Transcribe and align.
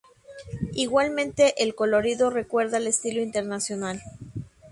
Igualmente 0.73 1.61
el 1.61 1.75
colorido 1.75 2.31
recuerda 2.31 2.77
al 2.77 2.87
estilo 2.87 3.21
internacional. 3.21 4.01